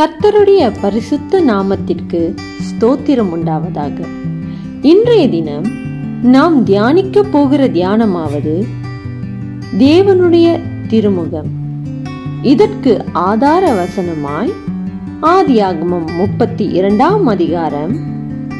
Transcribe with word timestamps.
கர்த்தருடைய 0.00 0.72
பரிசுத்த 0.80 1.40
நாமத்திற்கு 1.40 2.34
ஸ்தோத்திரம் 2.66 3.32
உண்டாவதாக. 3.36 4.04
இன்றைய 4.82 5.28
தினம் 5.28 5.66
நாம் 6.22 6.64
தியானிக்க 6.64 7.22
போகிற 7.22 7.66
தியானமாவது 7.66 8.66
தேவனுடைய 9.78 10.60
திருமுகம். 10.88 11.50
இதற்கு 12.42 13.04
ஆதார 13.12 13.72
வசனமாய் 13.72 14.52
ஆதியாகமம் 15.22 16.16
முப்பத்தி 16.16 16.64
இரண்டாம் 16.64 17.26
அதிகாரம் 17.26 17.96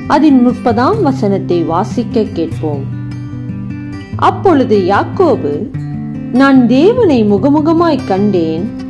அதன் 0.08 0.42
முப்பதாம் 0.42 1.02
வசனத்தை 1.02 1.62
வாசிக்க 1.62 2.22
கேட்போம். 2.22 2.84
அப்பொழுது 4.16 4.78
யாக்கோபு 4.78 5.70
நான் 6.32 6.66
தேவனை 6.66 7.24
முகமுகமாய் 7.24 8.06
கண்டேன். 8.06 8.88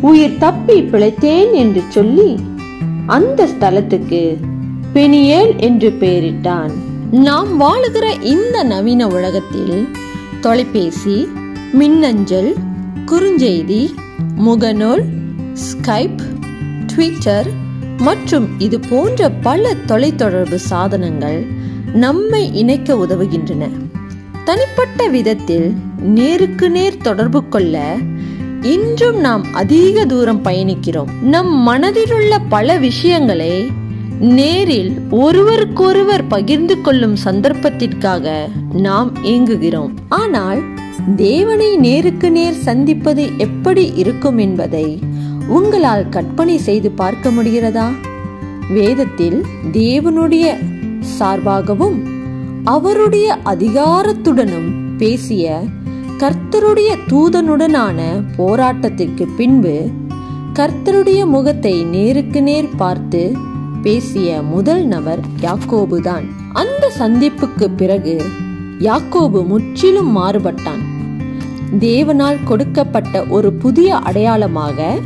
உயிர் 0.00 0.38
தப்பி 0.38 0.80
பிழைத்தேன் 0.80 1.52
என்று 1.52 1.82
சொல்லி 1.88 2.40
அந்த 3.06 3.46
ஸ்தலத்துக்கு 3.46 4.36
பெனியேல் 4.94 5.56
என்று 5.56 5.90
பெயரிட்டான். 6.00 6.70
நாம் 7.10 7.60
வாழுகிற 7.60 8.22
இந்த 8.22 8.62
நவீன 8.62 9.06
உலகத்தில் 9.06 9.88
தொலைபேசி 10.40 11.28
மின்னஞ்சல் 11.72 12.54
குறுஞ்செய்தி 13.06 13.90
முகநூல் 14.36 15.04
ஸ்கைப் 15.54 16.22
ட்விட்டர் 16.86 17.48
மற்றும் 17.96 18.48
இது 18.58 18.80
போன்ற 18.80 19.30
பல 19.30 19.74
தொலைத்தொடர்பு 19.88 20.54
சாதனங்கள் 20.54 21.46
நம்மை 21.92 22.54
இணைக்க 22.54 22.94
உதவுகின்றன. 22.94 23.68
தனிப்பட்ட 24.44 25.08
விதத்தில் 25.08 25.74
நேருக்கு 25.98 26.70
நேர் 26.70 26.96
தொடர்பு 26.96 27.48
கொள்ள 27.48 27.96
இன்றும் 28.62 29.16
நாம் 29.16 29.44
அதிக 29.52 30.04
தூரம் 30.04 30.44
பயணிக்கிறோம். 30.44 31.20
நம் 31.22 31.68
மனதிலுள்ள 31.68 32.38
பல 32.48 32.76
விஷயங்களை 32.76 33.70
நேரில் 34.20 35.00
ஒருவருக்கொருவர் 35.10 36.26
பகிர்ந்து 36.26 36.80
கொள்ளும் 36.80 37.16
சந்தர்ப்பத்திற்காக 37.24 38.48
நாம் 38.72 39.12
ஏங்குகிறோம். 39.22 39.90
ஆனால் 40.08 40.62
தேவனை 41.16 41.76
நேருக்கு 41.76 42.30
நேர் 42.30 42.52
சந்திப்பது 42.52 43.30
எப்படி 43.38 43.92
இருக்கும் 43.94 44.38
என்பதை 44.38 44.98
உங்களால் 45.48 46.08
கற்பனை 46.08 46.58
செய்து 46.58 46.90
பார்க்க 46.90 47.30
முடிகிறதா? 47.30 47.88
வேதத்தில் 48.70 49.44
தேவனுடைய 49.72 50.56
சார்பாகவும் 51.18 51.98
அவருடைய 52.64 53.38
அதிகாரத்துடனும் 53.44 54.72
பேசிய 54.98 55.62
கர்த்தருடைய 56.20 56.90
தூதனுடனான 57.08 58.00
போராட்டத்திற்கு 58.38 59.26
பின்பு 59.36 59.88
கர்த்தருடைய 60.52 61.26
முகத்தை 61.26 61.84
நேருக்கு 61.84 62.42
நேர் 62.42 62.68
பார்த்து 62.76 63.32
பேசிய 63.82 64.42
முதல் 64.42 64.84
நபர் 64.84 65.20
யாக்கோபுதான். 65.40 66.24
அந்த 66.52 66.92
சந்திப்புக்கு 66.98 67.68
பிறகு 67.76 68.22
யாக்கோபு 68.78 69.46
முற்றிலும் 69.46 70.10
மாறுபட்டான். 70.10 70.82
தேவனால் 71.78 72.44
கொடுக்கப்பட்ட 72.44 73.24
ஒரு 73.24 73.52
புதிய 73.52 73.96
அடையாளமாக 73.96 74.98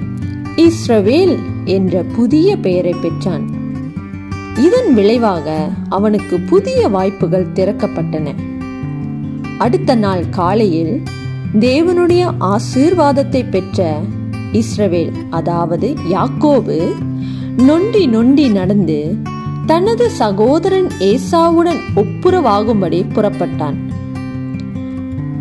இஸ்ரவேல் 0.56 1.38
என்ற 1.64 2.02
புதிய 2.02 2.56
பெயரை 2.56 2.94
பெற்றான். 3.00 3.46
இதன் 4.56 4.94
விளைவாக 4.94 5.68
அவனுக்கு 5.88 6.40
புதிய 6.40 6.88
வாய்ப்புகள் 6.88 7.52
திறக்கப்பட்டன. 7.54 8.34
அடுத்த 9.58 9.94
நாள் 9.94 10.28
காலையில் 10.28 11.02
தேவனுடைய 11.60 12.34
ஆசீர்வாதத்தை 12.38 13.50
பெற்ற 13.50 14.00
இஸ்ரவேல் 14.52 15.12
அதாவது 15.30 15.94
யாக்கோபு 16.10 16.94
நொண்டி 17.56 18.06
நொண்டி 18.06 18.48
நடந்து 18.48 19.16
தனது 19.66 20.10
சகோதரன் 20.10 20.88
ஏசாவுடன் 21.00 21.80
ஒப்புரவாகும்படி 21.96 23.04
புறப்பட்டான். 23.14 23.76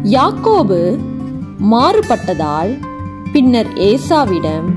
யாக்கோபு 0.03 0.99
மாறுபட்டதால் 1.71 2.77
பின்னர் 3.31 3.67
ஏசாவிடம் 3.73 4.67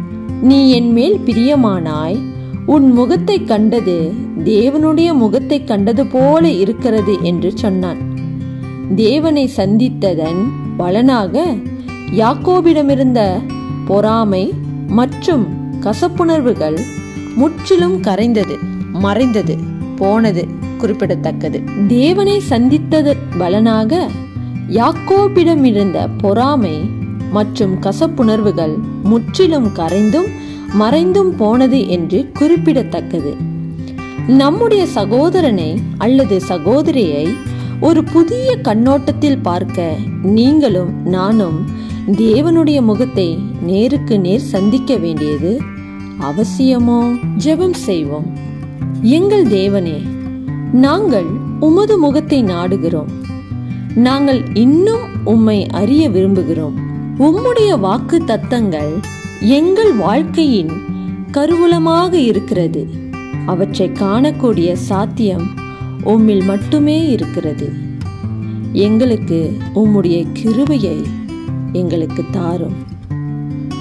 நீ 0.43 0.71
என் 0.71 0.93
மேல் 0.93 1.19
பிரியமானாய் 1.19 2.19
உன் 2.67 2.93
முகத்தை 2.93 3.45
கண்டது 3.45 4.13
தேவனுடைய 4.45 5.15
முகத்தை 5.15 5.65
கண்டது 5.65 6.07
போல 6.07 6.49
இருக்கிறது 6.49 7.23
என்று 7.23 7.59
சொன்னான். 7.59 8.06
தேவனை 8.95 9.51
சந்தித்ததன் 9.57 10.51
பலனாக 10.77 11.55
யாக்கோபிடமிருந்த 12.13 13.41
பொறாமை 13.87 14.55
மற்றும் 14.87 15.47
கசப்புணர்வுகள் 15.81 16.79
முற்றிலும் 17.37 18.03
கரைந்தது 18.03 18.59
மறைந்தது 18.93 19.59
போனது 19.97 20.49
குறிப்பிடத்தக்கது. 20.79 21.63
தேவனை 21.89 22.41
சந்தித்தது 22.41 23.17
பலனாக 23.39 24.09
யாக்கோபிடமிருந்த 24.69 26.09
பொறாமை 26.19 26.91
மற்றும் 27.31 27.83
கசப்புணர்வுகள் 27.83 28.77
முற்றிலும் 29.03 29.67
கரைந்தும் 29.67 30.27
மறைந்தும் 30.73 31.37
போனது 31.37 31.89
என்று 31.89 32.31
குறிப்பிடத்தக்கது. 32.33 33.37
நம்முடைய 34.27 34.87
சகோதரனை 34.87 35.81
அல்லது 35.99 36.41
சகோதரியை 36.41 37.55
ஒரு 37.81 38.05
புதிய 38.05 38.57
கண்ணோட்டத்தில் 38.57 39.39
பார்க்க 39.39 39.97
நீங்களும் 40.23 41.09
நானும் 41.09 41.65
தேவனுடைய 42.07 42.83
முகத்தை 42.83 43.39
நேருக்கு 43.63 44.21
நேர் 44.21 44.41
சந்திக்க 44.41 44.97
வேண்டியது 44.97 45.61
அவசியமோ? 46.21 47.19
ஜெபம் 47.45 47.73
செய்வோம். 47.73 48.39
எங்கள் 49.03 49.47
தேவனே 49.47 50.01
நாங்கள் 50.73 51.25
உமது 51.61 51.99
முகத்தை 51.99 52.45
நாடுகிறோம். 52.45 53.11
நாங்கள் 53.95 54.55
இன்னும் 54.55 55.25
உம்மை 55.25 55.67
அறிய 55.67 56.11
விரும்புகிறோம். 56.11 56.75
உம்முடைய 57.19 57.81
வாக்கு 57.81 58.23
தத்தங்கள் 58.27 59.01
எங்கள் 59.41 59.93
வாழ்க்கையின் 59.93 60.71
கருவூலமாக 61.33 62.13
இருக்கிறது. 62.13 62.89
அவற்றை 63.47 63.91
காணக்கூடிய 63.91 64.73
சாத்தியம் 64.73 65.65
உம்மில் 66.05 66.45
மட்டுமே 66.45 67.09
இருக்கிறது. 67.09 67.73
எங்களுக்கு 68.73 69.57
உம்முடைய 69.75 70.27
கிருபையை 70.33 71.03
எங்களுக்கு 71.73 72.25
தாரும். 72.31 72.75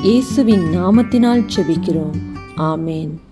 இயேசுவின் 0.03 0.61
நாமத்தினால் 0.61 1.47
செபிக்கிறோம். 1.55 2.15
ஆமேன். 2.57 3.17